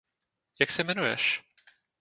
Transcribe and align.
Jak 0.59 0.71
se 0.71 0.81
jmenuješ? 0.83 1.43